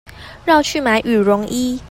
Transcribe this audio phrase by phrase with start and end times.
[0.47, 1.79] 繞去買羽絨衣